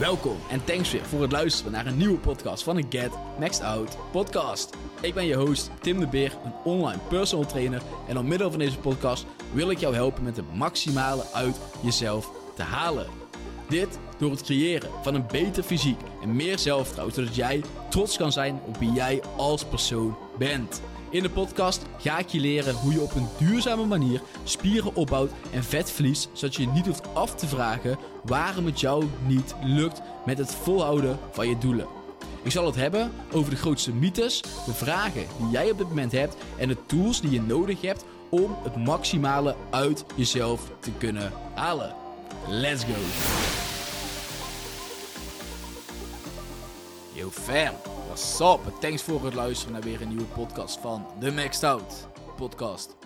[0.00, 3.62] Welkom en thanks weer voor het luisteren naar een nieuwe podcast van de Get Maxed
[3.62, 4.76] Out podcast.
[5.00, 8.58] Ik ben je host Tim de Beer, een online personal trainer en door middel van
[8.58, 13.06] deze podcast wil ik jou helpen met het maximale uit jezelf te halen.
[13.68, 18.32] Dit door het creëren van een beter fysiek en meer zelfvertrouwen, zodat jij trots kan
[18.32, 20.82] zijn op wie jij als persoon bent.
[21.10, 25.30] In de podcast ga ik je leren hoe je op een duurzame manier spieren opbouwt
[25.52, 30.02] en vet verliest, zodat je niet hoeft af te vragen waarom het jou niet lukt
[30.26, 31.86] met het volhouden van je doelen.
[32.42, 36.12] Ik zal het hebben over de grootste mythes, de vragen die jij op dit moment
[36.12, 41.32] hebt en de tools die je nodig hebt om het maximale uit jezelf te kunnen
[41.54, 41.94] halen.
[42.48, 42.92] Let's go!
[47.12, 47.74] Yo fam,
[48.10, 48.80] what's up?
[48.80, 52.96] Thanks voor het luisteren naar weer een nieuwe podcast van The Maxed Out podcast.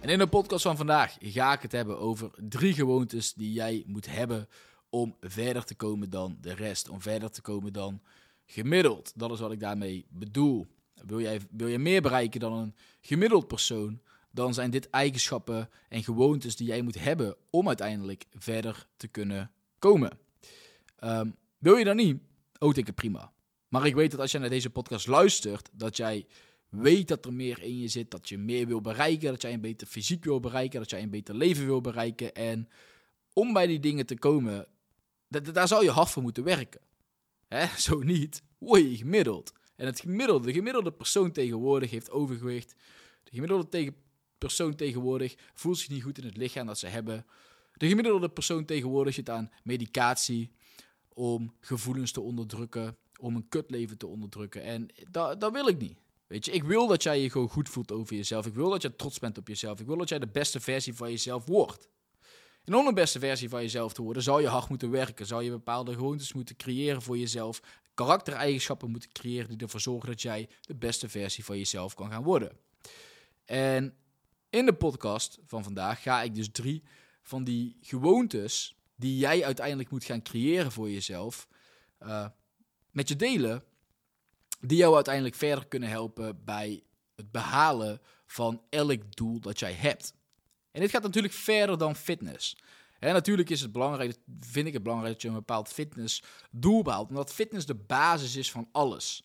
[0.00, 3.84] En in de podcast van vandaag ga ik het hebben over drie gewoontes die jij
[3.86, 4.48] moet hebben
[4.88, 6.88] om verder te komen dan de rest.
[6.88, 8.02] Om verder te komen dan
[8.46, 9.12] gemiddeld.
[9.14, 10.66] Dat is wat ik daarmee bedoel.
[10.94, 14.00] Wil jij, wil je meer bereiken dan een gemiddeld persoon,
[14.30, 19.50] dan zijn dit eigenschappen en gewoontes die jij moet hebben om uiteindelijk verder te kunnen
[19.78, 20.18] komen.
[20.98, 22.22] Ehm, wil je dat niet?
[22.58, 23.33] Denk ik prima.
[23.74, 26.26] Maar ik weet dat als jij naar deze podcast luistert, dat jij
[26.68, 29.60] weet dat er meer in je zit, dat je meer wil bereiken, dat jij een
[29.60, 32.34] beter fysiek wil bereiken, dat jij een beter leven wil bereiken.
[32.34, 32.68] En
[33.32, 34.66] om bij die dingen te komen,
[35.28, 36.80] daar zou je hard voor moeten werken.
[37.48, 37.66] Hè?
[37.88, 39.52] Zo niet, je gemiddeld.
[39.76, 42.74] En het gemiddelde, de gemiddelde persoon tegenwoordig heeft overgewicht.
[43.24, 43.94] De gemiddelde
[44.38, 47.26] persoon tegenwoordig voelt zich niet goed in het lichaam dat ze hebben.
[47.72, 50.50] De gemiddelde persoon tegenwoordig zit aan medicatie
[51.08, 54.62] om gevoelens te onderdrukken, om een kutleven te onderdrukken.
[54.62, 55.98] En dat, dat wil ik niet.
[56.26, 58.46] Weet je, ik wil dat jij je gewoon goed voelt over jezelf.
[58.46, 59.80] Ik wil dat je trots bent op jezelf.
[59.80, 61.88] Ik wil dat jij de beste versie van jezelf wordt.
[62.64, 65.26] En om de beste versie van jezelf te worden, zou je hard moeten werken.
[65.26, 67.62] Zou je bepaalde gewoontes moeten creëren voor jezelf.
[67.94, 72.22] Karaktereigenschappen moeten creëren die ervoor zorgen dat jij de beste versie van jezelf kan gaan
[72.22, 72.56] worden.
[73.44, 73.94] En
[74.50, 76.82] in de podcast van vandaag ga ik dus drie
[77.22, 81.48] van die gewoontes die jij uiteindelijk moet gaan creëren voor jezelf,
[82.02, 82.26] uh,
[82.94, 83.64] met je delen,
[84.60, 86.82] die jou uiteindelijk verder kunnen helpen bij
[87.16, 90.14] het behalen van elk doel dat jij hebt.
[90.70, 92.56] En dit gaat natuurlijk verder dan fitness.
[92.98, 97.08] En natuurlijk is het belangrijk, vind ik het belangrijk dat je een bepaald fitnessdoel behaalt,
[97.08, 99.22] omdat fitness de basis is van alles.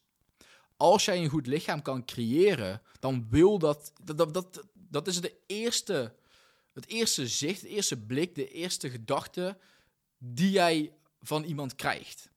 [0.78, 5.34] Als jij een goed lichaam kan creëren, dan wil dat, dat, dat, dat is de
[5.46, 6.16] eerste,
[6.74, 9.58] het eerste zicht, de eerste blik, de eerste gedachte
[10.18, 12.30] die jij van iemand krijgt.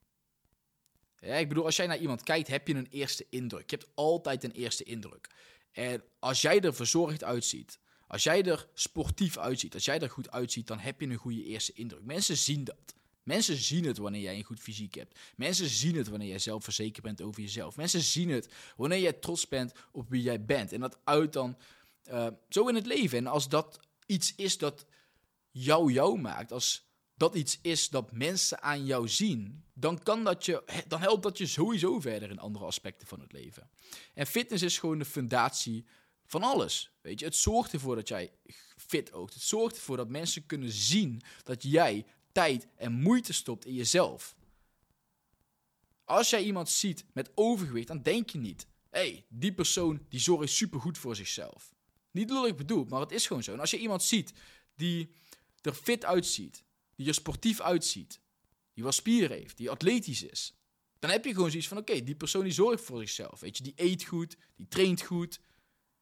[1.27, 3.71] Ja, ik bedoel, als jij naar iemand kijkt, heb je een eerste indruk.
[3.71, 5.29] Je hebt altijd een eerste indruk.
[5.73, 10.31] En als jij er verzorgd uitziet, als jij er sportief uitziet, als jij er goed
[10.31, 12.03] uitziet, dan heb je een goede eerste indruk.
[12.03, 12.95] Mensen zien dat.
[13.23, 15.19] Mensen zien het wanneer jij een goed fysiek hebt.
[15.37, 17.77] Mensen zien het wanneer jij zelfverzekerd bent over jezelf.
[17.77, 20.73] Mensen zien het wanneer jij trots bent op wie jij bent.
[20.73, 21.59] En dat uit dan
[22.11, 23.19] uh, zo in het leven.
[23.19, 24.87] En als dat iets is dat
[25.51, 26.92] jou jou maakt, als
[27.23, 31.39] dat iets is dat mensen aan jou zien, dan, kan dat je, dan helpt dat
[31.39, 33.71] je sowieso verder in andere aspecten van het leven.
[34.15, 35.85] En fitness is gewoon de fundatie
[36.27, 36.91] van alles.
[37.01, 38.33] Weet je, het zorgt ervoor dat jij
[38.77, 39.35] fit oogt.
[39.35, 44.37] Het zorgt ervoor dat mensen kunnen zien dat jij tijd en moeite stopt in jezelf.
[46.05, 50.21] Als jij iemand ziet met overgewicht, dan denk je niet: hé, hey, die persoon die
[50.21, 51.75] zorgt supergoed voor zichzelf.
[52.11, 53.53] Niet ik bedoel, maar het is gewoon zo.
[53.53, 54.33] En als je iemand ziet
[54.75, 55.11] die
[55.61, 56.65] er fit uitziet,
[57.07, 58.21] er sportief uitziet,
[58.75, 60.55] die wat spieren heeft, die atletisch is,
[60.99, 63.41] dan heb je gewoon zoiets van: oké, die persoon die zorgt voor zichzelf.
[63.41, 65.41] Weet je, die eet goed, die traint goed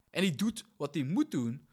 [0.09, 1.67] en die doet wat hij moet doen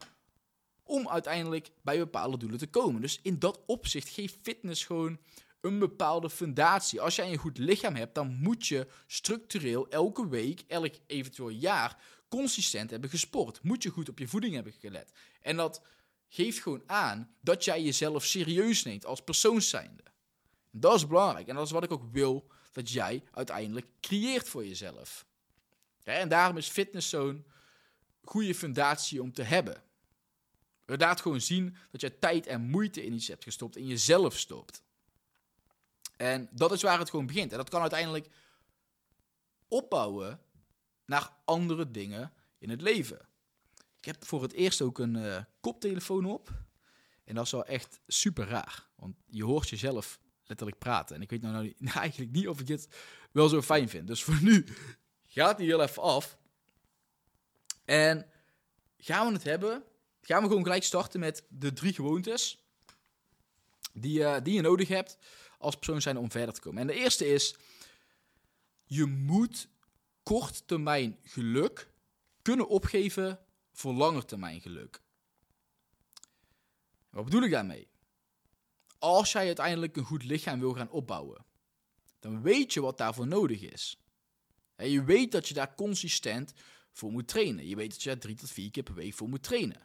[0.83, 3.01] om uiteindelijk bij bepaalde doelen te komen.
[3.01, 5.19] Dus in dat opzicht geeft fitness gewoon
[5.61, 7.01] een bepaalde fundatie.
[7.01, 12.03] Als jij een goed lichaam hebt, dan moet je structureel elke week, elk eventueel jaar,
[12.29, 13.63] consistent hebben gesport.
[13.63, 15.13] Moet je goed op je voeding hebben gelet.
[15.41, 15.83] En dat
[16.29, 20.03] geeft gewoon aan dat jij jezelf serieus neemt als persoon zijnde.
[20.71, 24.67] Dat is belangrijk en dat is wat ik ook wil dat jij uiteindelijk creëert voor
[24.67, 25.27] jezelf.
[26.03, 27.47] en daarom is fitness zo'n
[28.23, 29.83] goede fundatie om te hebben.
[30.85, 34.83] Laat gewoon zien dat je tijd en moeite in iets hebt gestopt, in jezelf stopt.
[36.17, 37.51] En dat is waar het gewoon begint.
[37.51, 38.29] En dat kan uiteindelijk
[39.69, 40.41] opbouwen
[41.05, 43.28] naar andere dingen in het leven.
[43.99, 46.51] Ik heb voor het eerst ook een uh, koptelefoon op.
[47.25, 48.89] En dat is wel echt super raar.
[48.97, 51.17] Want je hoort jezelf letterlijk praten.
[51.17, 52.89] En ik weet nou, nou, eigenlijk niet of ik dit
[53.33, 54.07] wel zo fijn vind.
[54.07, 54.67] Dus voor nu
[55.27, 56.39] gaat die heel even af.
[57.85, 58.27] En
[58.99, 59.83] gaan we het hebben.
[60.21, 62.69] Gaan we gewoon gelijk starten met de drie gewoontes
[63.93, 65.19] die, uh, die je nodig hebt
[65.59, 66.81] als persoon zijn om verder te komen.
[66.81, 67.57] En de eerste is,
[68.85, 69.69] je moet
[70.23, 71.91] korttermijn geluk
[72.43, 73.41] kunnen opgeven
[73.79, 75.03] voor langetermijn geluk.
[77.11, 77.89] Wat bedoel ik daarmee?
[78.99, 81.45] Als jij uiteindelijk een goed lichaam wil gaan opbouwen,
[82.19, 84.01] dan weet je wat daarvoor nodig is.
[84.77, 86.53] En je weet dat je daar consistent
[86.93, 87.69] voor moet trainen.
[87.69, 89.83] Je weet dat je daar drie tot vier keer per week voor moet trainen.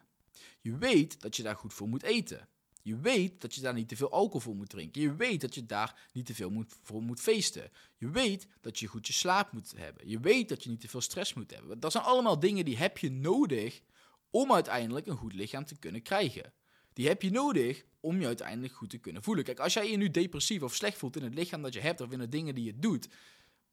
[0.61, 2.47] Je weet dat je daar goed voor moet eten.
[2.83, 5.01] Je weet dat je daar niet te veel alcohol voor moet drinken.
[5.01, 7.71] Je weet dat je daar niet te veel moet, voor moet feesten.
[7.97, 10.09] Je weet dat je goed je slaap moet hebben.
[10.09, 11.79] Je weet dat je niet te veel stress moet hebben.
[11.79, 13.81] Dat zijn allemaal dingen die heb je nodig
[14.29, 16.53] om uiteindelijk een goed lichaam te kunnen krijgen.
[16.93, 19.43] Die heb je nodig om je uiteindelijk goed te kunnen voelen.
[19.43, 22.01] Kijk, als jij je nu depressief of slecht voelt in het lichaam dat je hebt
[22.01, 23.07] of in de dingen die je doet,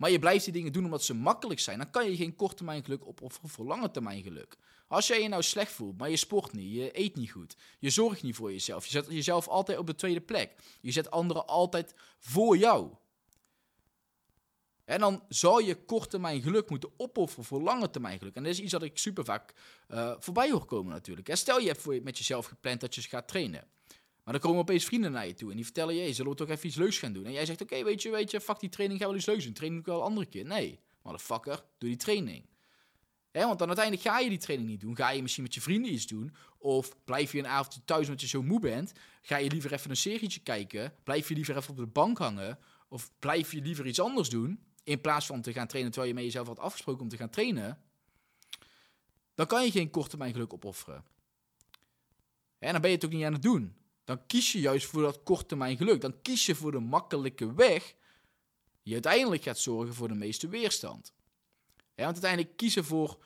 [0.00, 2.55] maar je blijft die dingen doen omdat ze makkelijk zijn, dan kan je geen korte
[2.55, 4.56] termijn geluk opofferen voor lange termijn geluk.
[4.88, 7.91] Als jij je nou slecht voelt, maar je sport niet, je eet niet goed, je
[7.91, 11.47] zorgt niet voor jezelf, je zet jezelf altijd op de tweede plek, je zet anderen
[11.47, 12.91] altijd voor jou.
[14.85, 18.35] En dan zal je korte termijn geluk moeten opofferen voor lange termijn geluk.
[18.35, 19.55] En dat is iets dat ik super vaak
[19.88, 21.29] uh, voorbij hoor komen natuurlijk.
[21.29, 23.69] En stel je hebt voor, met jezelf gepland dat je gaat trainen.
[24.31, 26.49] Maar dan komen opeens vrienden naar je toe en die vertellen je, zullen we toch
[26.49, 27.25] even iets leuks gaan doen?
[27.25, 29.44] En jij zegt, oké, weet je, weet je, fuck die training, gaan we iets leuks
[29.44, 29.53] doen.
[29.53, 30.44] Training doe ik wel een andere keer.
[30.44, 32.44] Nee, motherfucker, doe die training.
[33.32, 34.97] Want dan uiteindelijk ga je die training niet doen.
[34.97, 36.35] Ga je misschien met je vrienden iets doen.
[36.59, 38.93] Of blijf je een avondje thuis omdat je zo moe bent.
[39.23, 40.94] Ga je liever even een serietje kijken.
[41.05, 42.59] Blijf je liever even op de bank hangen.
[42.88, 44.61] Of blijf je liever iets anders doen.
[44.85, 47.31] In plaats van te gaan trainen terwijl je met jezelf had afgesproken om te gaan
[47.31, 47.79] trainen.
[49.35, 51.05] Dan kan je geen korte termijn geluk opofferen.
[52.59, 53.79] En dan ben je het ook niet aan het doen
[54.11, 56.01] dan kies je juist voor dat korte termijn geluk.
[56.01, 57.95] Dan kies je voor de makkelijke weg
[58.83, 61.12] die uiteindelijk gaat zorgen voor de meeste weerstand.
[61.77, 63.25] Ja, want uiteindelijk kiezen voor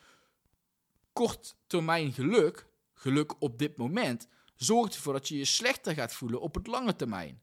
[1.13, 6.41] kort termijn geluk, geluk op dit moment, zorgt ervoor dat je je slechter gaat voelen
[6.41, 7.43] op het lange termijn.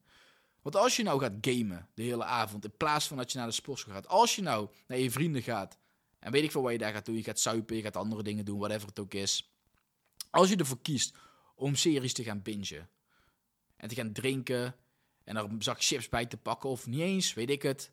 [0.62, 3.48] Want als je nou gaat gamen de hele avond, in plaats van dat je naar
[3.48, 5.78] de sportschool gaat, als je nou naar je vrienden gaat,
[6.20, 8.24] en weet ik veel wat je daar gaat doen, je gaat suipen, je gaat andere
[8.24, 9.52] dingen doen, whatever het ook is.
[10.30, 11.16] Als je ervoor kiest
[11.56, 12.90] om series te gaan bingen,
[13.82, 14.76] en te gaan drinken
[15.24, 17.92] en er een zak chips bij te pakken of niet eens, weet ik het.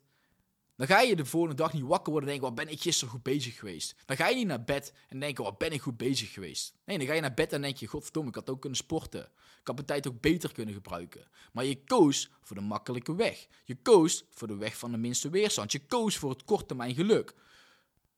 [0.75, 3.13] Dan ga je de volgende dag niet wakker worden en denken, wat ben ik gisteren
[3.13, 3.95] goed bezig geweest.
[4.05, 6.73] Dan ga je niet naar bed en denken, wat ben ik goed bezig geweest.
[6.85, 9.21] Nee, dan ga je naar bed en denk je, godverdomme, ik had ook kunnen sporten.
[9.59, 11.27] Ik had mijn tijd ook beter kunnen gebruiken.
[11.51, 13.47] Maar je koos voor de makkelijke weg.
[13.63, 15.71] Je koos voor de weg van de minste weerstand.
[15.71, 17.33] Je koos voor het korttermijn geluk.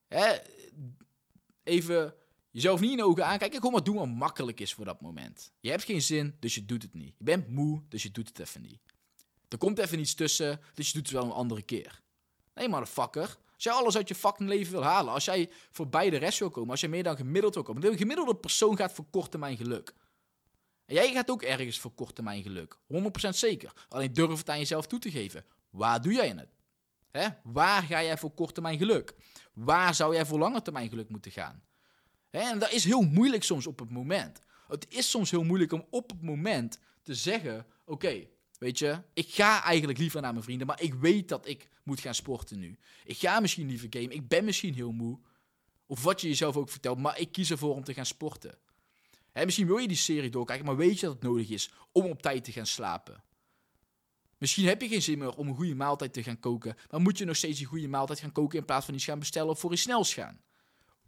[0.07, 0.38] Hè?
[1.63, 2.15] Even
[2.51, 3.57] Jezelf niet in de ogen aankijken.
[3.57, 5.51] Gewoon maar doen wat makkelijk is voor dat moment.
[5.59, 7.13] Je hebt geen zin, dus je doet het niet.
[7.18, 8.80] Je bent moe, dus je doet het even niet.
[9.48, 12.01] Er komt even iets tussen, dus je doet het wel een andere keer.
[12.53, 13.38] Nee, motherfucker.
[13.53, 16.50] Als jij alles uit je fucking leven wil halen, als jij voorbij de rest wil
[16.50, 17.81] komen, als jij meer dan gemiddeld wil komen.
[17.81, 19.94] De gemiddelde persoon gaat voor korte termijn geluk.
[20.86, 22.77] En jij gaat ook ergens voor korte termijn geluk.
[22.94, 23.74] 100% zeker.
[23.89, 25.45] Alleen durf het aan jezelf toe te geven.
[25.69, 26.50] Waar doe jij het?
[27.12, 27.27] Hè?
[27.44, 29.13] Waar ga jij voor korte termijn geluk?
[29.54, 31.63] Waar zou jij voor lange termijn geluk moeten gaan?
[32.31, 34.39] En dat is heel moeilijk soms op het moment.
[34.68, 39.30] Het is soms heel moeilijk om op het moment te zeggen: Oké, weet je, ik
[39.30, 42.78] ga eigenlijk liever naar mijn vrienden, maar ik weet dat ik moet gaan sporten nu.
[43.06, 45.19] Ik ga misschien liever gamen, ik ben misschien heel moe.
[45.86, 48.57] Of wat je jezelf ook vertelt, maar ik kies ervoor om te gaan sporten.
[49.33, 52.22] Misschien wil je die serie doorkijken, maar weet je dat het nodig is om op
[52.22, 53.24] tijd te gaan slapen.
[54.38, 57.18] Misschien heb je geen zin meer om een goede maaltijd te gaan koken, maar moet
[57.18, 59.59] je nog steeds die goede maaltijd gaan koken in plaats van iets gaan bestellen of
[59.59, 60.42] voor iets snels gaan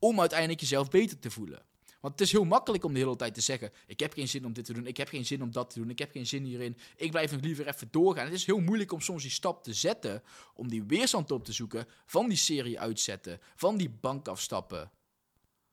[0.03, 1.61] om uiteindelijk jezelf beter te voelen.
[1.99, 4.45] Want het is heel makkelijk om de hele tijd te zeggen: Ik heb geen zin
[4.45, 6.27] om dit te doen, ik heb geen zin om dat te doen, ik heb geen
[6.27, 8.25] zin hierin, ik blijf nog liever even doorgaan.
[8.25, 11.53] Het is heel moeilijk om soms die stap te zetten, om die weerstand op te
[11.53, 14.91] zoeken van die serie uitzetten, van die bank afstappen.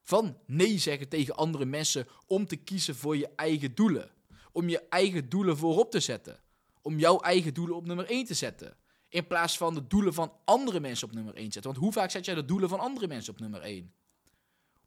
[0.02, 4.10] Van nee zeggen tegen andere mensen om te kiezen voor je eigen doelen.
[4.52, 6.40] Om je eigen doelen voorop te zetten.
[6.82, 8.76] Om jouw eigen doelen op nummer 1 te zetten.
[9.08, 11.72] In plaats van de doelen van andere mensen op nummer 1 zetten.
[11.72, 13.92] Want hoe vaak zet jij de doelen van andere mensen op nummer 1?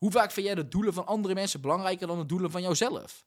[0.03, 3.25] Hoe vaak vind jij de doelen van andere mensen belangrijker dan de doelen van jouzelf?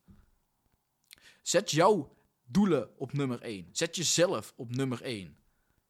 [1.42, 3.68] Zet jouw doelen op nummer 1.
[3.72, 5.36] Zet jezelf op nummer 1.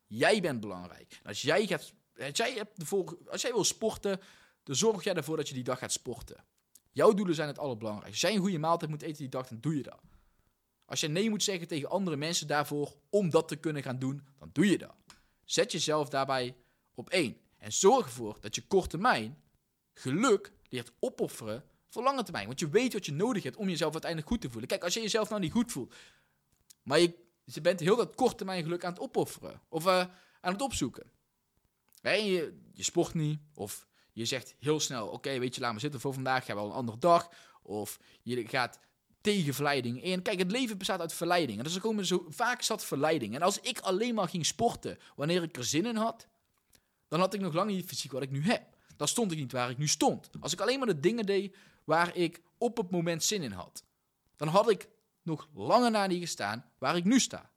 [0.06, 1.20] Jij bent belangrijk.
[1.24, 2.92] Als jij, gaat, als, jij hebt
[3.30, 4.20] als jij wil sporten,
[4.62, 6.44] dan zorg jij ervoor dat je die dag gaat sporten.
[6.92, 8.12] Jouw doelen zijn het allerbelangrijkste.
[8.12, 10.02] Als jij een goede maaltijd moet eten die dag, dan doe je dat.
[10.84, 14.26] Als je nee moet zeggen tegen andere mensen daarvoor om dat te kunnen gaan doen,
[14.38, 14.94] dan doe je dat.
[15.44, 16.56] Zet jezelf daarbij
[16.94, 17.36] op één.
[17.58, 19.42] En zorg ervoor dat je korte termijn
[19.92, 22.46] geluk leert opofferen voor lange termijn.
[22.46, 24.68] Want je weet wat je nodig hebt om jezelf uiteindelijk goed te voelen.
[24.68, 25.94] Kijk, als je jezelf nou niet goed voelt,
[26.82, 30.04] maar je, bent heel dat korte termijn geluk aan het opofferen of uh,
[30.40, 31.10] aan het opzoeken.
[32.02, 35.78] En je, je sport niet, of je zegt heel snel: Oké, weet je, laat me
[35.78, 37.28] zitten voor vandaag, ga wel een andere dag.
[37.62, 38.78] Of je gaat
[39.20, 40.22] tegen verleiding in.
[40.22, 41.58] Kijk, het leven bestaat uit verleiding.
[41.58, 43.34] En dus er komen zo vaak zat verleiding.
[43.34, 46.26] En als ik alleen maar ging sporten wanneer ik er zin in had,
[47.08, 48.75] dan had ik nog lang niet fysiek wat ik nu heb.
[48.96, 50.30] Dan stond ik niet waar ik nu stond.
[50.40, 53.84] Als ik alleen maar de dingen deed waar ik op het moment zin in had,
[54.36, 54.88] dan had ik
[55.22, 57.50] nog langer na niet gestaan waar ik nu sta.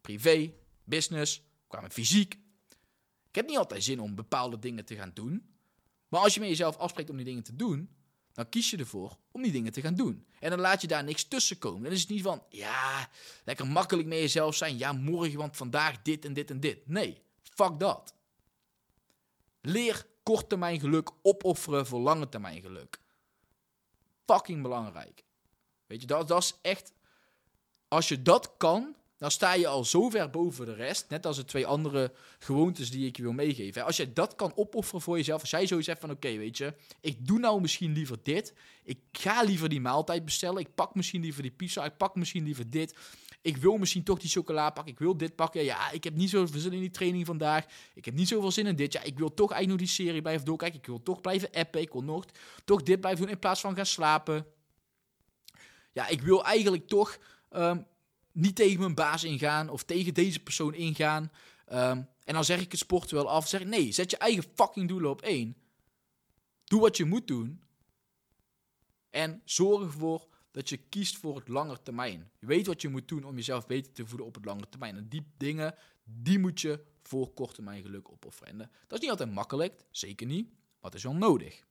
[0.00, 0.52] Privé,
[0.84, 2.34] business, mijn fysiek.
[3.28, 5.54] Ik heb niet altijd zin om bepaalde dingen te gaan doen.
[6.08, 7.90] Maar als je met jezelf afspreekt om die dingen te doen,
[8.32, 10.26] dan kies je ervoor om die dingen te gaan doen.
[10.40, 11.82] En dan laat je daar niks tussen komen.
[11.82, 13.08] Dan is het niet van, ja,
[13.44, 14.78] lekker makkelijk met jezelf zijn.
[14.78, 16.86] Ja, morgen, want vandaag dit en dit en dit.
[16.86, 18.14] Nee, fuck dat.
[19.60, 23.00] Leer korttermijn geluk opofferen voor lange termijn geluk.
[24.26, 25.24] Fucking belangrijk.
[25.86, 26.92] Weet je, dat, dat is echt.
[27.88, 31.08] Als je dat kan, dan sta je al zo ver boven de rest.
[31.08, 33.84] Net als de twee andere gewoontes die ik je wil meegeven.
[33.84, 35.40] Als jij dat kan opofferen voor jezelf.
[35.40, 38.54] Als jij zoiets hebt van: oké, weet je, ik doe nou misschien liever dit.
[38.84, 40.60] Ik ga liever die maaltijd bestellen.
[40.60, 41.84] Ik pak misschien liever die pizza.
[41.84, 42.94] Ik pak misschien liever dit.
[43.42, 44.92] Ik wil misschien toch die chocola pakken.
[44.92, 45.64] Ik wil dit pakken.
[45.64, 47.66] Ja, ik heb niet zoveel zin in die training vandaag.
[47.94, 48.92] Ik heb niet zoveel zin in dit.
[48.92, 50.78] Ja, ik wil toch eigenlijk nog die serie blijven doorkijken.
[50.78, 51.80] Ik wil toch blijven appen.
[51.80, 52.24] Ik wil nog
[52.64, 54.46] toch dit blijven doen in plaats van gaan slapen.
[55.92, 57.18] Ja, ik wil eigenlijk toch
[57.50, 57.86] um,
[58.32, 61.30] niet tegen mijn baas ingaan of tegen deze persoon ingaan.
[61.72, 63.48] Um, en dan zeg ik het sport wel af.
[63.48, 65.56] Zeg nee, zet je eigen fucking doelen op één.
[66.64, 67.60] Doe wat je moet doen.
[69.10, 72.30] En zorg ervoor dat je kiest voor het lange termijn.
[72.38, 74.96] Je weet wat je moet doen om jezelf beter te voeden op het lange termijn.
[74.96, 78.58] En die dingen, die moet je voor korte termijn geluk opofferen.
[78.58, 81.64] dat is niet altijd makkelijk, zeker niet, maar het is wel nodig.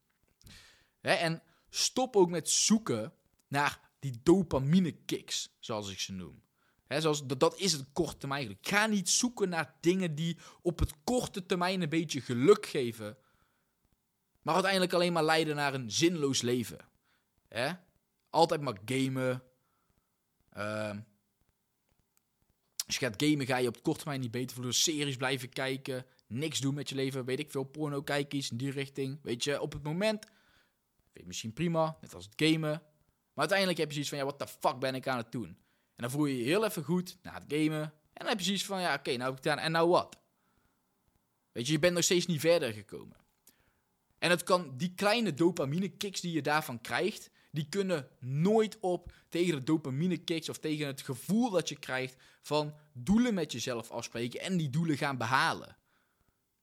[1.00, 3.12] en stop ook met zoeken
[3.48, 6.42] naar die dopamine kicks, zoals ik ze noem.
[6.88, 8.66] zoals, dat, is het korte termijn geluk.
[8.66, 13.16] Ga niet zoeken naar dingen die op het korte termijn een beetje geluk geven,
[14.42, 16.78] maar uiteindelijk alleen maar leiden naar een zinloos leven.
[17.48, 17.72] Hè?
[18.30, 19.42] Altijd maar gamen.
[20.56, 20.96] Uh,
[22.86, 24.74] als je gaat gamen, ga je op het korte termijn niet beter voelen.
[24.74, 26.06] Series blijven kijken.
[26.26, 27.24] Niks doen met je leven.
[27.24, 27.64] Weet ik veel.
[27.64, 29.18] Porno kijken, in die richting.
[29.22, 30.26] Weet je, op het moment.
[31.12, 31.98] Vind misschien prima.
[32.00, 32.82] Net als het gamen.
[33.34, 35.48] Maar uiteindelijk heb je zoiets van: ja, wat de fuck ben ik aan het doen?
[35.48, 37.82] En dan voel je je heel even goed na het gamen.
[37.82, 39.58] En dan heb je zoiets van: ja, oké, nou heb ik gedaan.
[39.58, 40.18] En nou wat?
[41.52, 43.16] Weet je, je bent nog steeds niet verder gekomen.
[44.18, 49.12] En het kan die kleine dopamine kicks die je daarvan krijgt, die kunnen nooit op
[49.28, 53.90] tegen de dopamine kicks of tegen het gevoel dat je krijgt van doelen met jezelf
[53.90, 55.76] afspreken en die doelen gaan behalen.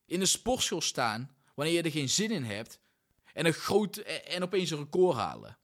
[0.06, 2.80] In de sportschool staan wanneer je er geen zin in hebt
[3.34, 5.58] en, een groot, en opeens een record halen.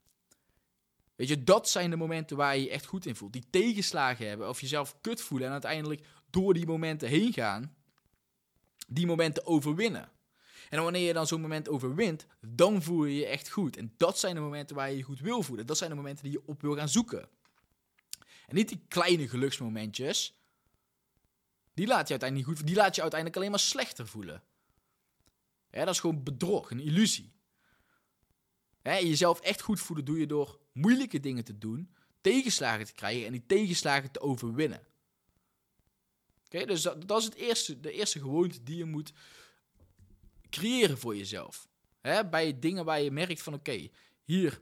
[1.15, 3.33] Weet je, dat zijn de momenten waar je je echt goed in voelt.
[3.33, 7.75] Die tegenslagen hebben of jezelf kut voelen en uiteindelijk door die momenten heen gaan,
[8.87, 10.11] die momenten overwinnen.
[10.73, 13.77] En wanneer je dan zo'n moment overwint, dan voel je je echt goed.
[13.77, 15.65] En dat zijn de momenten waar je je goed wil voelen.
[15.65, 17.29] Dat zijn de momenten die je op wil gaan zoeken.
[18.47, 20.39] En niet die kleine geluksmomentjes.
[21.73, 24.43] Die laat je uiteindelijk niet goed Die laat je uiteindelijk alleen maar slechter voelen.
[25.69, 27.33] Dat is gewoon bedrog, een illusie.
[28.83, 33.31] Jezelf echt goed voelen doe je door moeilijke dingen te doen, tegenslagen te krijgen en
[33.31, 34.87] die tegenslagen te overwinnen.
[36.45, 39.13] Oké, dus dat, dat, is het eerste, de eerste gewoonte die je moet
[40.53, 41.67] creëren voor jezelf.
[42.29, 43.89] Bij dingen waar je merkt van oké,
[44.23, 44.61] hier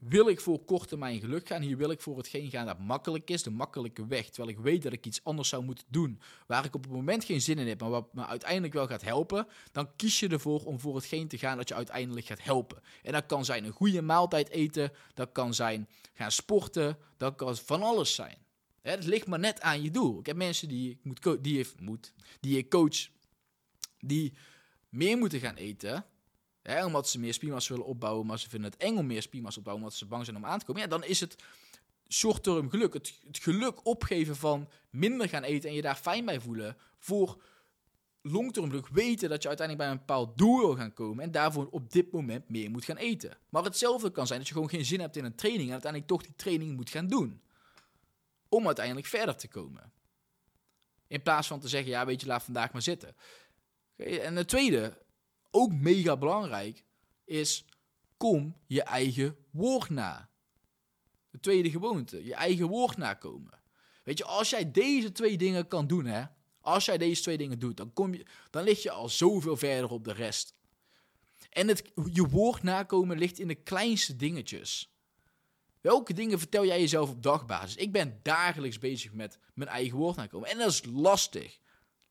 [0.00, 1.62] wil ik voor korte termijn geluk gaan.
[1.62, 4.28] Hier wil ik voor hetgeen gaan dat makkelijk is, de makkelijke weg.
[4.30, 6.20] Terwijl ik weet dat ik iets anders zou moeten doen.
[6.46, 9.02] Waar ik op het moment geen zin in heb, maar wat me uiteindelijk wel gaat
[9.02, 9.46] helpen.
[9.72, 12.82] Dan kies je ervoor om voor hetgeen te gaan dat je uiteindelijk gaat helpen.
[13.02, 14.92] En dat kan zijn een goede maaltijd eten.
[15.14, 16.98] Dat kan zijn gaan sporten.
[17.16, 18.36] Dat kan van alles zijn.
[18.82, 20.18] Het ligt maar net aan je doel.
[20.18, 23.08] Ik heb mensen die ik, moet die, moet, die ik coach.
[23.98, 24.32] Die
[24.90, 26.04] meer moeten gaan eten.
[26.62, 29.58] Hè, omdat ze meer spiermassa willen opbouwen, maar ze vinden het eng om meer spiermassa
[29.58, 30.82] op te bouwen, omdat ze bang zijn om aan te komen.
[30.82, 31.36] Ja, dan is het
[32.08, 32.92] short-term geluk.
[32.92, 36.76] Het, het, geluk opgeven van minder gaan eten en je daar fijn bij voelen.
[36.98, 37.42] Voor
[38.22, 41.24] long-term geluk weten dat je uiteindelijk bij een bepaald doel wil gaan komen.
[41.24, 43.36] En daarvoor op dit moment meer moet gaan eten.
[43.48, 45.66] Maar hetzelfde kan zijn dat je gewoon geen zin hebt in een training.
[45.66, 47.40] En uiteindelijk toch die training moet gaan doen.
[48.48, 49.92] Om uiteindelijk verder te komen.
[51.06, 53.14] In plaats van te zeggen, ja weet je, laat vandaag maar zitten.
[54.00, 54.98] En het tweede,
[55.50, 56.84] ook mega belangrijk,
[57.24, 57.64] is
[58.16, 60.28] kom je eigen woord na.
[61.30, 63.60] De tweede gewoonte, je eigen woord nakomen.
[64.02, 66.24] Weet je, als jij deze twee dingen kan doen, hè,
[66.60, 69.90] als jij deze twee dingen doet, dan, kom je, dan lig je al zoveel verder
[69.90, 70.54] op de rest.
[71.50, 74.94] En het, je woord nakomen ligt in de kleinste dingetjes.
[75.80, 77.76] Welke dingen vertel jij jezelf op dagbasis?
[77.76, 80.48] Ik ben dagelijks bezig met mijn eigen woord nakomen.
[80.48, 81.58] En dat is lastig.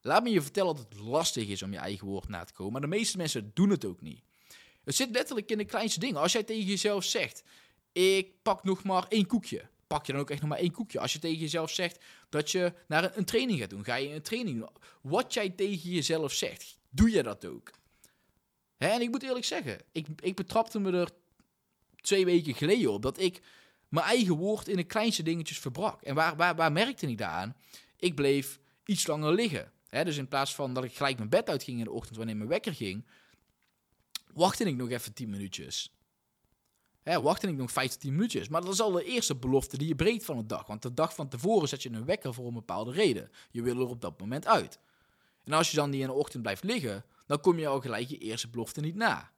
[0.01, 2.71] Laat me je vertellen dat het lastig is om je eigen woord na te komen.
[2.71, 4.21] Maar de meeste mensen doen het ook niet.
[4.83, 6.21] Het zit letterlijk in de kleinste dingen.
[6.21, 7.43] Als jij tegen jezelf zegt:
[7.91, 9.67] ik pak nog maar één koekje.
[9.87, 10.99] Pak je dan ook echt nog maar één koekje.
[10.99, 14.21] Als je tegen jezelf zegt dat je naar een, training gaat doen, ga je een
[14.21, 14.69] training doen.
[15.01, 17.71] Wat jij tegen jezelf zegt, doe je dat ook.
[18.77, 21.09] Hè, en ik moet eerlijk zeggen, ik, ik betrapte me er
[21.95, 23.41] twee weken geleden op dat ik
[23.87, 26.01] mijn eigen woord in de kleinste dingetjes verbrak.
[26.01, 27.55] En waar, waar, waar merkte ik daar aan?
[27.97, 29.71] Ik bleef iets langer liggen.
[29.89, 32.37] Hè, dus in plaats van dat ik gelijk mijn bed uitging in de ochtend wanneer
[32.37, 33.05] mijn wekker ging,
[34.33, 35.93] wachtte ik nog even 10 minuutjes.
[37.01, 38.47] Hè, wachtte ik nog 5 tot 10 minuutjes.
[38.47, 40.67] Maar dat is al de eerste belofte die je breekt van de dag.
[40.67, 43.31] Want de dag van tevoren zet je een wekker voor een bepaalde reden.
[43.51, 44.79] Je wil er op dat moment uit.
[45.43, 48.07] En als je dan die in de ochtend blijft liggen, dan kom je al gelijk
[48.07, 49.31] je eerste belofte niet na.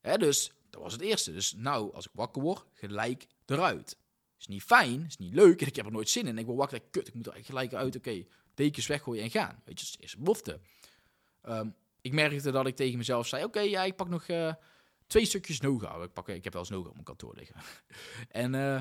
[0.00, 1.32] Hè, dus dat was het eerste.
[1.32, 3.96] Dus nou, als ik wakker word, gelijk eruit.
[4.42, 6.38] Is niet fijn, is niet leuk en ik heb er nooit zin in.
[6.38, 7.96] Ik word wakker, kut, ik moet er gelijk uit.
[7.96, 9.62] Oké, dekens weggooien en gaan.
[9.64, 10.60] Weet je, dat is de belofte.
[11.42, 11.68] Ehm,
[12.00, 14.54] ik merkte dat ik tegen mezelf zei, oké, ja, ik pak nog uh,
[15.06, 16.02] twee stukjes Noga.
[16.02, 17.56] Ik, pak, ik heb wel eens op mijn kantoor liggen.
[18.28, 18.80] en uh,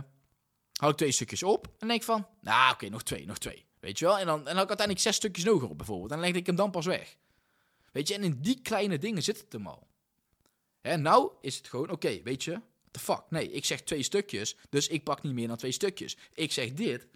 [0.74, 3.66] hou ik twee stukjes op en denk van, nou oké, nog twee, nog twee.
[3.80, 4.20] Weet je wel?
[4.20, 6.10] En dan, en dan had ik uiteindelijk zes stukjes Noga op bijvoorbeeld.
[6.10, 7.18] En dan legde ik hem dan pas weg.
[7.92, 9.88] Weet je, en in die kleine dingen zit het hem al.
[10.82, 13.24] En nou is het gewoon, oké, weet je, the fuck.
[13.30, 16.18] Nee, ik zeg twee stukjes, dus ik pak niet meer dan twee stukjes.
[16.34, 17.08] Ik zeg dit,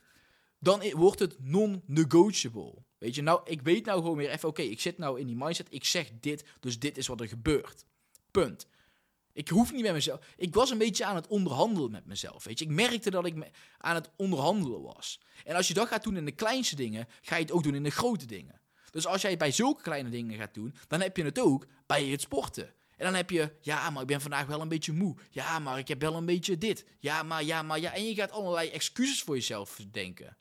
[0.59, 2.73] dan wordt het non-negotiable.
[2.97, 5.35] Weet je, nou, ik weet nou gewoon weer even, oké, ik zit nou in die
[5.35, 7.85] mindset, ik zeg dit, dus dit is wat er gebeurt.
[8.31, 8.67] Punt.
[9.33, 10.25] Ik hoef niet met mezelf.
[10.37, 12.43] Ik was een beetje aan het onderhandelen met mezelf.
[12.43, 15.19] Weet je, ik merkte dat ik aan het onderhandelen was.
[15.43, 17.75] En als je dat gaat doen in de kleinste dingen, ga je het ook doen
[17.75, 18.61] in de grote dingen.
[18.91, 22.05] Dus als jij bij zulke kleine dingen gaat doen, dan heb je het ook bij
[22.05, 22.73] het sporten.
[22.97, 25.15] En dan heb je, ja, maar ik ben vandaag wel een beetje moe.
[25.29, 26.85] Ja, maar ik heb wel een beetje dit.
[26.99, 27.93] Ja, maar, ja, maar, ja.
[27.93, 30.37] En je gaat allerlei excuses voor jezelf denken.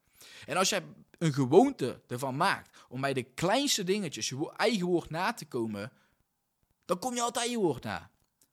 [0.46, 0.82] En als jij
[1.18, 5.92] een gewoonte ervan maakt om bij de kleinste dingetjes je eigen woord na te komen,
[6.84, 8.10] dan kom je altijd je woord na.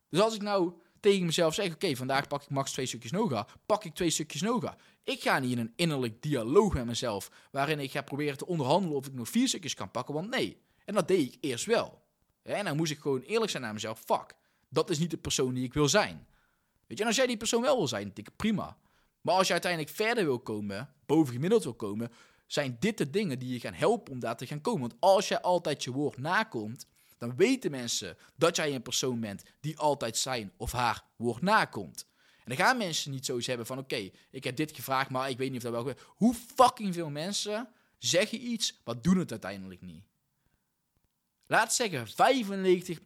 [0.09, 3.47] Dus als ik nou tegen mezelf zeg, oké, vandaag pak ik max twee stukjes Noga,
[3.65, 4.75] pak ik twee stukjes Noga.
[5.03, 8.97] Ik ga niet in een innerlijk dialoog met mezelf, waarin ik ga proberen te onderhandelen
[8.97, 10.61] of ik nog vier stukjes kan pakken, want nee.
[10.85, 12.01] En dat deed ik eerst wel.
[12.43, 14.35] En dan moest ik gewoon eerlijk zijn naar mezelf, fuck,
[14.69, 16.27] dat is niet de persoon die ik wil zijn.
[16.87, 18.77] Weet je, en als jij die persoon wel wil zijn, denk ik prima.
[19.21, 22.11] Maar als je uiteindelijk verder wil komen, boven gemiddeld wil komen,
[22.47, 24.81] zijn dit de dingen die je gaan helpen om daar te gaan komen.
[24.81, 26.85] Want als jij altijd je woord nakomt,
[27.17, 32.05] dan weten mensen dat jij een persoon bent die altijd zijn of haar woord nakomt.
[32.43, 35.37] En dan gaan mensen niet zoiets hebben van, oké, ik heb dit gevraagd, maar ik
[35.37, 35.93] weet niet of dat wel...
[36.07, 40.03] Hoe fucking veel mensen zeggen iets, maar doen het uiteindelijk niet.
[41.51, 43.01] Laat zeggen, 95, 99%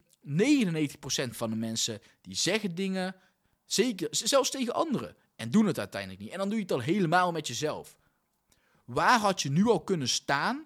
[1.29, 3.15] van de mensen die zeggen dingen,
[3.65, 6.31] zeker, zelfs tegen anderen, en doen het uiteindelijk niet.
[6.31, 7.97] En dan doe je het al helemaal met jezelf.
[8.84, 10.65] Waar had je nu al kunnen staan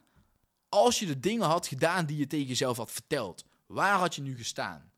[0.70, 3.46] als je de dingen had gedaan die je tegen jezelf had verteld?
[3.66, 4.92] Waar had je nu gestaan?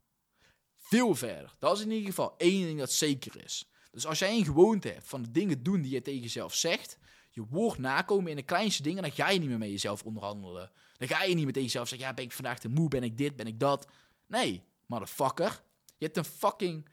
[0.78, 1.56] Veel verder.
[1.60, 3.70] Dat is in ieder geval één ding dat zeker is.
[3.92, 6.98] Dus als jij een gewoonte hebt van de dingen doen die je tegen jezelf zegt,
[7.30, 10.72] je woord nakomen in de kleinste dingen, dan ga je niet meer met jezelf onderhandelen.
[11.02, 13.04] Dan ga je niet met tegen jezelf zeggen, ja, ben ik vandaag te moe, ben
[13.04, 13.88] ik dit, ben ik dat.
[14.28, 15.64] Nee, motherfucker.
[15.98, 16.90] Je hebt een fucking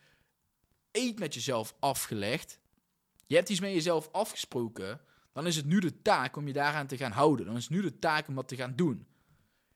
[0.91, 2.61] eet met jezelf afgelegd.
[3.27, 5.01] Je hebt iets met jezelf afgesproken.
[5.33, 7.47] Dan is het nu de taak om je daaraan te gaan houden.
[7.47, 9.07] Dan is het nu de taak om dat te gaan doen.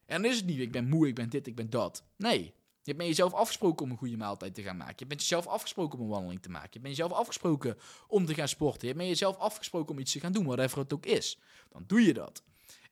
[0.07, 2.05] En dan is het niet, ik ben moe, ik ben dit, ik ben dat.
[2.17, 2.53] Nee, je
[2.85, 4.93] hebt met jezelf afgesproken om een goede maaltijd te gaan maken.
[4.93, 6.69] Je hebt met jezelf afgesproken om een wandeling te maken.
[6.69, 8.81] Je hebt met jezelf afgesproken om te gaan sporten.
[8.81, 11.39] Je hebt met jezelf afgesproken om iets te gaan doen, whatever het ook is.
[11.69, 12.43] Dan doe je dat.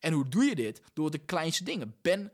[0.01, 0.81] En hoe doe je dit?
[0.93, 1.95] Door de kleinste dingen.
[2.01, 2.31] Ben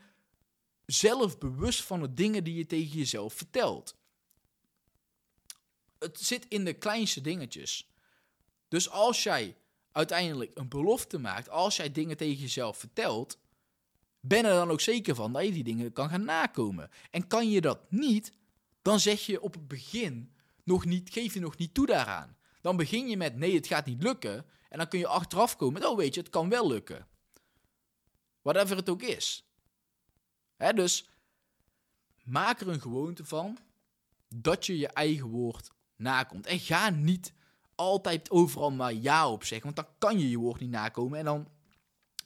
[0.86, 3.96] zelf bewust van de dingen die je tegen jezelf vertelt.
[6.00, 7.92] Het zit in de kleinste dingetjes.
[8.68, 9.56] Dus als jij
[9.92, 13.40] uiteindelijk een belofte maakt, als jij dingen tegen jezelf vertelt,
[14.20, 16.90] ben er dan ook zeker van dat je die dingen kan gaan nakomen.
[17.12, 18.32] En kan je dat niet,
[18.82, 22.38] dan zeg je op het begin nog niet, geef je nog niet toe daaraan.
[22.62, 24.46] Dan begin je met nee, het gaat niet lukken.
[24.70, 27.08] En dan kun je achteraf komen met, oh weet je, het kan wel lukken.
[28.48, 29.46] Whatever het ook is.
[30.76, 31.10] Dus
[32.24, 33.58] maak er een gewoonte van
[34.30, 36.46] dat je je eigen woord nakomt.
[36.46, 37.34] En ga niet
[37.76, 41.26] altijd overal maar ja op zeggen, want dan kan je je woord niet nakomen en
[41.26, 41.48] dan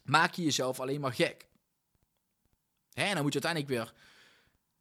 [0.04, 1.48] maak je jezelf alleen maar gek.
[2.94, 3.94] En dan moet je uiteindelijk weer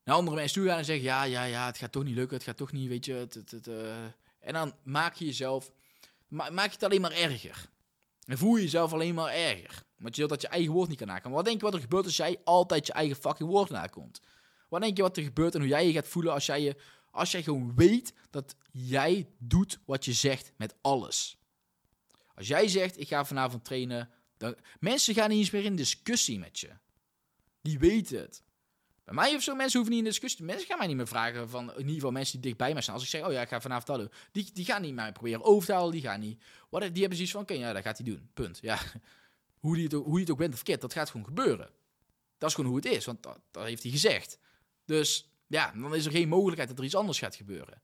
[0.05, 2.37] naar andere mensen toe gaan en zeggen: ja, ja, ja, het gaat toch niet lukken,
[2.37, 3.13] het gaat toch niet, weet je.
[3.13, 4.05] Het, het, uh...
[4.39, 5.73] En dan maak je jezelf,
[6.29, 7.69] ma maak je het alleen maar erger.
[8.25, 9.89] En voel je jezelf alleen maar erger.
[10.01, 11.37] Want je dat je eigen woord niet kan nakomen.
[11.37, 14.21] Wat denk je wat er gebeurt als jij altijd je eigen fucking woord nakomt?
[14.69, 16.77] Wat denk je wat er gebeurt en hoe jij je gaat voelen als jij, je,
[17.11, 21.39] als jij gewoon weet dat jij doet wat je zegt met alles?
[22.35, 24.57] Als jij zegt, ik ga vanavond trainen, dan...
[24.79, 26.71] Mensen gaan niet eens meer in discussie met je.
[27.63, 28.43] Die weten het.
[29.05, 30.45] Bij mij of zo, mensen hoeven niet in discussie.
[30.45, 32.83] Mensen gaan mij niet meer vragen van, in ieder geval mensen die dicht bij mij
[32.83, 32.95] staan.
[32.95, 34.11] Als ik zeg, oh ja, ik ga vanavond dat doen.
[34.33, 36.43] Die, die gaan niet mij proberen over te halen, die gaan niet.
[36.69, 38.31] Wat, die hebben zoiets van, oké, ja, dat gaat hij doen.
[38.35, 38.59] Punt.
[38.63, 38.79] Ja,
[39.61, 41.71] hoe die, het hoe ook bent of verkeerd, dat gaat gewoon gebeuren.
[42.39, 44.39] Dat is gewoon hoe het is, want dat, dat heeft hij gezegd.
[44.85, 47.83] Dus ja, dan is er geen mogelijkheid dat er iets anders gaat gebeuren.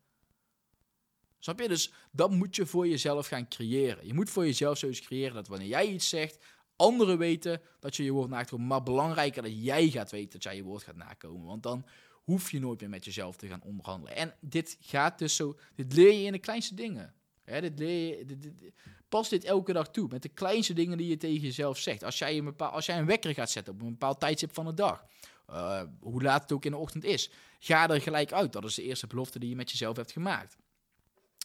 [1.38, 1.68] Snap je?
[1.68, 4.06] Dus dat moet je voor jezelf gaan creëren.
[4.06, 6.38] Je moet voor jezelf zoiets creëren dat wanneer jij iets zegt,
[6.76, 8.66] anderen weten dat je je woord nakomt.
[8.66, 11.46] Maar belangrijker dat jij gaat weten dat jij je woord gaat nakomen.
[11.46, 14.16] Want dan hoef je nooit meer met jezelf te gaan onderhandelen.
[14.16, 17.14] En dit gaat dus zo, dit leer je in de kleinste dingen.
[17.44, 18.72] dit leer je, dit,
[19.08, 20.08] pas dit elke dag toe.
[20.10, 22.04] Met de kleinste dingen die je tegen jezelf zegt.
[22.04, 24.74] Als jij een, als jij een wekker gaat zetten op een bepaald tijdstip van de
[24.74, 25.04] dag.
[25.50, 27.30] Uh, hoe laat het ook in de ochtend is.
[27.58, 28.52] Ga er gelijk uit.
[28.52, 30.56] Dat is de eerste belofte die je met jezelf hebt gemaakt.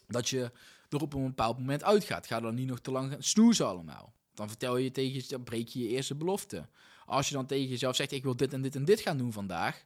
[0.08, 0.52] Dat je
[0.90, 2.28] er op een bepaald moment uitgaat.
[2.28, 4.14] Ga dan niet nog te lang snoezen allemaal.
[4.34, 6.68] Dan vertel je tegen jezelf, dan breek je je eerste belofte.
[7.06, 9.34] Als je dan tegen jezelf zegt, ik wil dit en dit en dit gaan doen
[9.34, 9.86] vandaag.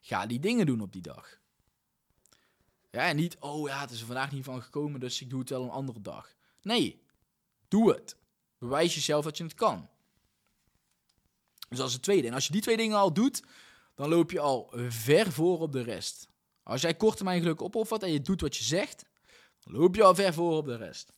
[0.00, 1.38] Ga die dingen doen op die dag.
[2.90, 5.40] Ja, en niet, oh ja, het is er vandaag niet van gekomen, dus ik doe
[5.40, 6.34] het wel een andere dag.
[6.66, 7.02] Nee,
[7.68, 8.16] doe het.
[8.58, 9.88] Bewijs jezelf dat je het kan.
[11.68, 12.28] Dus dat is het tweede.
[12.28, 13.42] En als je die twee dingen al doet,
[13.94, 16.28] dan loop je al ver voor op de rest.
[16.62, 19.04] Als jij kort termijn geluk opoffert en je doet wat je zegt,
[19.64, 21.12] dan loop je al ver voor op de rest.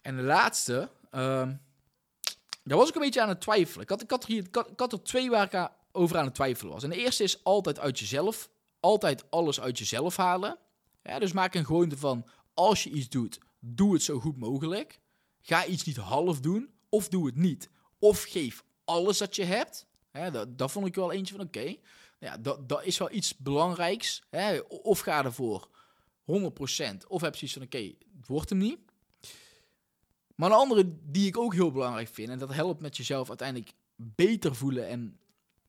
[0.00, 1.48] En de laatste, uh,
[2.62, 3.82] daar was ik een beetje aan het twijfelen.
[3.82, 6.82] Ik had, had er twee waar ik over aan het twijfelen was.
[6.82, 8.50] En de eerste is altijd uit jezelf.
[8.80, 10.58] Altijd alles uit jezelf halen.
[11.02, 15.00] Ja, dus maak een gewoonte van, als je iets doet, doe het zo goed mogelijk.
[15.42, 17.70] Ga iets niet half doen, of doe het niet.
[17.98, 19.86] Of geef alles dat je hebt.
[20.12, 21.76] Ja, dat, dat vond ik wel eentje van, oké,
[22.18, 24.22] ja, dat, dat is wel iets belangrijks.
[24.30, 24.58] Hè?
[24.68, 25.68] Of ga ervoor
[26.20, 28.78] 100%, of heb zoiets van, oké, het wordt hem niet.
[30.34, 33.72] Maar een andere die ik ook heel belangrijk vind, en dat helpt met jezelf uiteindelijk
[33.94, 35.18] beter voelen en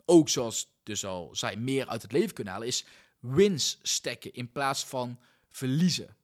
[0.05, 2.86] ook zoals dus al zei, meer uit het leven kunnen halen, is
[3.19, 6.15] wins stekken in plaats van verliezen.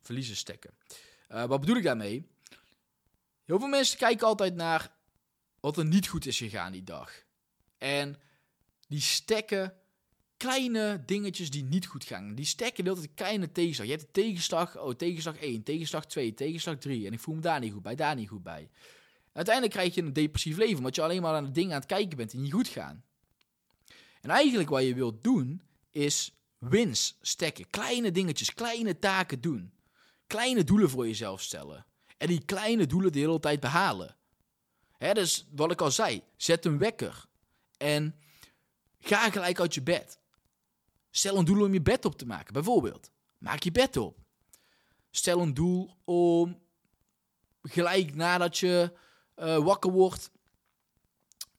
[0.00, 0.70] Verliezen stekken.
[1.30, 2.26] Uh, wat bedoel ik daarmee?
[3.44, 4.92] Heel veel mensen kijken altijd naar
[5.60, 7.12] wat er niet goed is gegaan die dag.
[7.78, 8.20] En
[8.88, 9.74] die stekken
[10.36, 12.34] kleine dingetjes die niet goed gaan.
[12.34, 13.86] Die stekken de hele kleine tegenslag.
[13.86, 17.06] Je hebt de tegenslag, oh, tegenslag 1, tegenslag 2, tegenslag 3.
[17.06, 18.70] En ik voel me daar niet goed bij, daar niet goed bij.
[19.32, 21.88] Uiteindelijk krijg je een depressief leven, omdat je alleen maar aan de dingen aan het
[21.88, 23.04] kijken bent die niet goed gaan.
[24.20, 26.32] En eigenlijk wat je wilt doen, is
[26.68, 27.70] wins stekken.
[27.70, 29.72] Kleine dingetjes, kleine taken doen.
[30.26, 31.86] Kleine doelen voor jezelf stellen.
[32.16, 34.16] En die kleine doelen de hele tijd behalen.
[34.98, 37.26] Hè, dus wat ik al zei, zet een wekker.
[37.76, 38.16] En
[39.00, 40.18] ga gelijk uit je bed.
[41.10, 43.10] Stel een doel om je bed op te maken, bijvoorbeeld.
[43.38, 44.18] Maak je bed op.
[45.10, 46.62] Stel een doel om
[47.62, 48.92] gelijk nadat je
[49.36, 50.30] uh, wakker wordt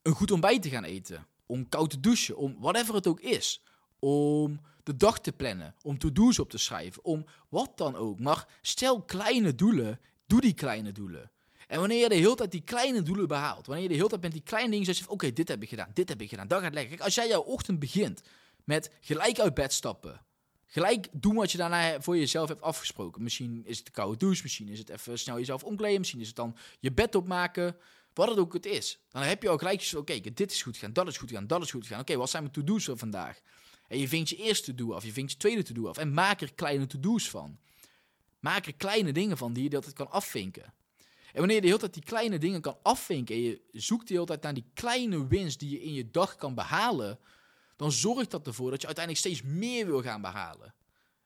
[0.01, 1.27] een goed ontbijt te gaan eten.
[1.45, 3.63] Om koud te douchen, om whatever het ook is.
[3.99, 8.19] Om de dag te plannen, om to-do's op te schrijven, om wat dan ook.
[8.19, 11.31] Maar stel kleine doelen, doe die kleine doelen.
[11.67, 14.21] En wanneer je de hele tijd die kleine doelen behaalt, wanneer je de hele tijd
[14.21, 16.61] met die kleine dingen zegt, oké, dit heb ik gedaan, dit heb ik gedaan, dan
[16.61, 17.01] gaat lekker.
[17.01, 18.21] Als jij jouw ochtend begint
[18.63, 20.21] met gelijk uit bed stappen.
[20.65, 23.23] Gelijk doen wat je daarna voor jezelf hebt afgesproken.
[23.23, 26.27] Misschien is het de koude douche, misschien is het even snel jezelf omkleden, misschien is
[26.27, 27.75] het dan je bed opmaken.
[28.13, 28.99] Wat het ook het is.
[29.09, 31.61] Dan heb je al gelijk oké, dit is goed gaan, dat is goed gaan, dat
[31.61, 31.99] is goed gaan.
[31.99, 33.41] Oké, wat zijn mijn to-do's voor vandaag?
[33.87, 35.97] En je vindt je eerste to-do af, je vindt je tweede to-do af.
[35.97, 37.57] En maak er kleine to-do's van.
[38.39, 40.73] Maak er kleine dingen van die je altijd kan afvinken.
[41.37, 44.13] En wanneer je de hele tijd die kleine dingen kan afvinken en je zoekt de
[44.13, 47.19] hele tijd naar die kleine winst die je in je dag kan behalen,
[47.75, 50.73] dan zorgt dat ervoor dat je uiteindelijk steeds meer wil gaan behalen.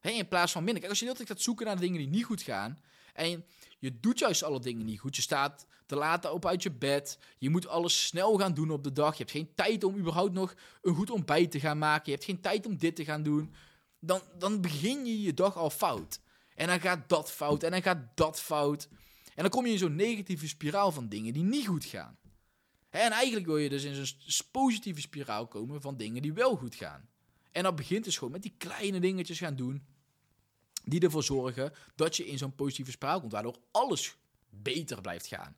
[0.01, 0.79] in plaats van minder.
[0.79, 2.79] Kijk, als je de hele tijd gaat zoeken naar de dingen die niet goed gaan.
[3.13, 3.45] En
[3.79, 5.15] je doet juist alle dingen niet goed.
[5.15, 7.19] Je staat te laat op uit je bed.
[7.37, 9.11] Je moet alles snel gaan doen op de dag.
[9.11, 12.05] Je hebt geen tijd om überhaupt nog een goed ontbijt te gaan maken.
[12.05, 13.53] Je hebt geen tijd om dit te gaan doen.
[13.99, 16.19] Dan, dan begin je je dag al fout.
[16.55, 17.63] En dan gaat dat fout.
[17.63, 18.87] En dan gaat dat fout.
[19.35, 22.19] En dan kom je in zo'n negatieve spiraal van dingen die niet goed gaan.
[22.89, 26.75] En eigenlijk wil je dus in zo'n positieve spiraal komen van dingen die wel goed
[26.75, 27.09] gaan.
[27.51, 29.85] En dat begint dus gewoon met die kleine dingetjes gaan doen.
[30.83, 33.31] Die ervoor zorgen dat je in zo'n positieve spiraal komt.
[33.31, 34.15] Waardoor alles
[34.49, 35.55] beter blijft gaan.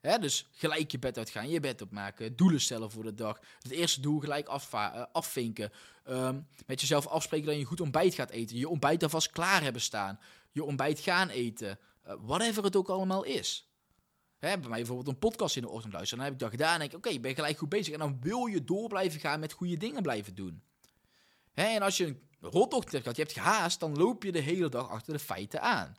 [0.00, 3.40] dus gelijk je bed uitgaan, je bed opmaken, doelen stellen voor de dag.
[3.62, 5.72] Het eerste doel gelijk uh, afvinken.
[6.04, 8.56] Ehm, met jezelf afspreken dat je goed ontbijt gaat eten.
[8.56, 10.20] Je ontbijt alvast klaar hebben staan.
[10.50, 11.78] Je ontbijt gaan eten.
[12.06, 13.68] Uh, whatever het ook allemaal is.
[14.38, 16.24] Bij mij bijvoorbeeld een podcast in de ochtend luisteren.
[16.24, 17.92] Dan heb ik dat gedaan en denk ik, oké, ben gelijk goed bezig.
[17.92, 20.62] En dan wil je door blijven gaan met goede dingen blijven doen.
[21.54, 24.68] En als je een rotochtend hebt gehad, je hebt gehaast, dan loop je de hele
[24.68, 25.96] dag achter de feiten aan.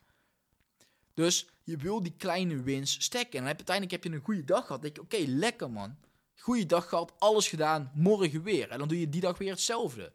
[1.13, 3.39] Dus je wil die kleine wins stekken.
[3.39, 4.81] En uiteindelijk heb je een goede dag gehad.
[4.81, 5.95] denk je, oké, lekker man.
[6.36, 8.69] Goeie dag gehad, alles gedaan, morgen weer.
[8.69, 10.13] En dan doe je die dag weer hetzelfde.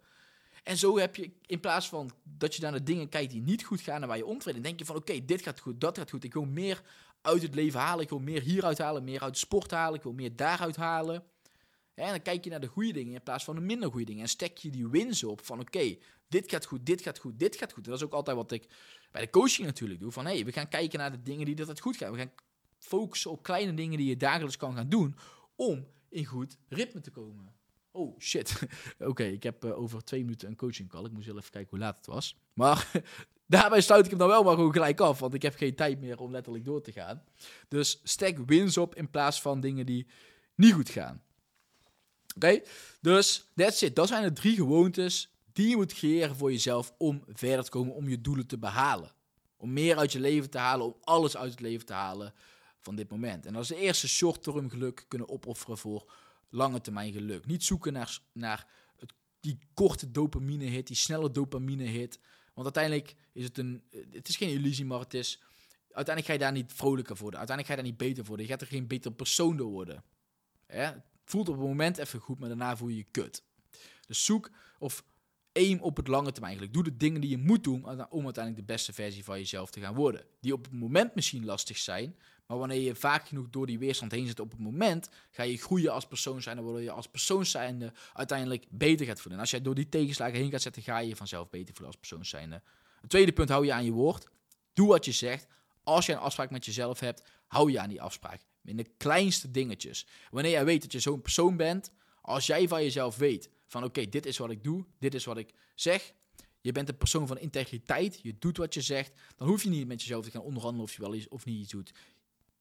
[0.63, 3.65] En zo heb je, in plaats van dat je naar de dingen kijkt die niet
[3.65, 6.11] goed gaan en waar je ontevreden denk je van oké, dit gaat goed, dat gaat
[6.11, 6.25] goed.
[6.25, 6.83] Ik wil meer
[7.23, 10.13] uit het leven halen, ik wil meer hieruit halen, meer uit sport halen, ik wil
[10.13, 11.25] meer daaruit halen.
[11.95, 14.23] En dan kijk je naar de goede dingen in plaats van de minder goede dingen.
[14.23, 15.97] En stek je die wins op van oké,
[16.31, 17.85] dit gaat goed, dit gaat goed, dit gaat goed.
[17.85, 18.67] Dat is ook altijd wat ik
[19.11, 20.13] bij de coaching natuurlijk doe.
[20.13, 22.13] Van hé, hey, we gaan kijken naar de dingen die dat het goed gaan.
[22.13, 22.33] We gaan
[22.79, 25.17] focussen op kleine dingen die je dagelijks kan gaan doen
[25.55, 27.55] om in goed ritme te komen.
[27.91, 28.63] Oh shit.
[28.99, 31.05] Oké, ik heb uh, over twee minuten een coaching call.
[31.05, 32.37] Ik moest wel even kijken hoe laat het was.
[32.53, 32.91] Maar
[33.47, 35.19] daarbij sluit ik hem dan wel maar gewoon gelijk af.
[35.19, 37.25] Want ik heb geen tijd meer om letterlijk door te gaan.
[37.69, 40.07] Dus stek wins op in plaats van dingen die
[40.55, 41.23] niet goed gaan.
[42.37, 42.61] Oké,
[43.01, 43.97] dus that's it.
[43.97, 47.95] Dat zijn de drie gewoontes die je moet creëren voor jezelf om verder te komen,
[47.95, 49.13] om je doelen te behalen.
[49.57, 52.35] Om meer uit je leven te halen, om alles uit het leven te halen
[52.79, 53.47] van dit moment.
[53.47, 56.13] En als eerste short-term geluk kunnen opofferen voor
[56.49, 57.47] lange termijn geluk.
[57.47, 62.19] Niet zoeken naar, naar het, die korte dopamine hit, die snelle dopamine hit.
[62.55, 65.43] Want uiteindelijk is het een, het is geen illusie, maar het is,
[65.81, 67.39] uiteindelijk ga je daar niet vrolijker worden.
[67.39, 68.47] Uiteindelijk ga je daar niet beter worden.
[68.47, 70.05] Je gaat er geen beter persoon door worden.
[70.67, 73.45] Het voelt op het moment even goed, maar daarna voel je je kut.
[74.07, 75.05] Dus zoek of
[75.61, 76.73] aim op het lange termijn geluk.
[76.73, 79.81] Doe de dingen die je moet doen om uiteindelijk de beste versie van jezelf te
[79.81, 80.25] gaan worden.
[80.41, 84.13] Die op het moment misschien lastig zijn, maar wanneer je vaak genoeg door die weerstand
[84.13, 87.47] heen zit op het moment, ga je groeien als persoon zijn waardoor je als persoon
[87.47, 89.35] zijnde uiteindelijk beter gaat voelen.
[89.35, 91.87] En als jij door die tegenslagen heen gaat zetten, ga je je vanzelf beter voelen
[91.87, 92.63] als persoon zijnde.
[93.01, 94.29] Het tweede punt, hou je aan je woord.
[94.73, 95.47] Doe wat je zegt.
[95.83, 98.41] Als je een afspraak met jezelf hebt, hou je aan die afspraak.
[98.65, 100.07] In de kleinste dingetjes.
[100.31, 101.93] Wanneer jij weet dat je zo'n persoon bent,
[102.23, 105.37] als jij van jezelf weet van oké, dit is wat ik doe, dit is wat
[105.37, 106.13] ik zeg.
[106.61, 109.13] Je bent een persoon van integriteit, je doet wat je zegt.
[109.37, 111.61] Dan hoef je niet met jezelf te gaan onderhandelen of je wel iets of niet
[111.61, 111.93] iets doet.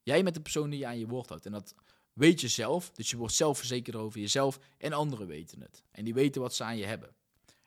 [0.03, 1.45] Jij bent de persoon die je aan je woord houdt.
[1.45, 1.75] En dat
[2.13, 2.91] weet je zelf.
[2.91, 4.59] Dus je wordt zelfverzekerd over jezelf.
[4.77, 5.83] En anderen weten het.
[5.91, 7.09] En die weten wat ze aan je hebben.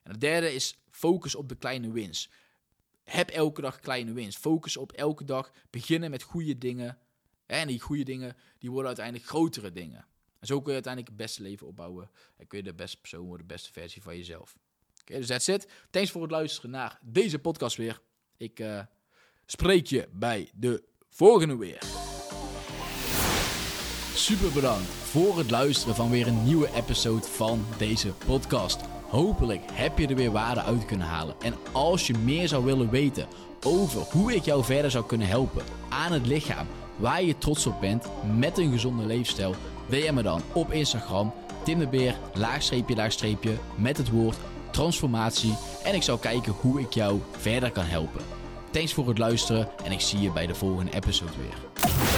[0.03, 2.31] En het derde is focus op de kleine wins.
[3.05, 4.37] Heb elke dag kleine wins.
[4.37, 6.99] Focus op elke dag beginnen met goede dingen.
[7.47, 10.07] En die goede dingen, die worden uiteindelijk grotere dingen.
[10.43, 12.11] En zo kun je uiteindelijk het beste leven opbouwen.
[12.37, 14.57] En kun je de beste persoon worden, de beste versie van jezelf.
[15.01, 15.69] Oké, dus that's it.
[15.91, 18.01] Thanks voor het luisteren naar deze podcast weer.
[18.37, 18.81] Ik uh,
[19.47, 21.83] spreek je bij de volgende weer.
[24.15, 28.81] Super bedankt voor het luisteren van weer een nieuwe episode van deze podcast.
[29.09, 31.41] Hopelijk heb je er weer waarde uit kunnen halen.
[31.41, 33.29] En als je meer zou willen weten
[33.63, 37.81] over hoe ik jou verder zou kunnen helpen aan het lichaam waar je trots op
[37.81, 39.55] bent met een gezonde leefstijl,
[39.89, 41.33] DM me dan op Instagram
[41.65, 44.37] Tim de Beer, laagstreepje, laagstreepje, met het woord
[44.71, 45.55] transformatie.
[45.85, 48.21] En ik zal kijken hoe ik jou verder kan helpen.
[48.71, 52.12] Thanks voor het luisteren en ik zie je bij de volgende episode weer.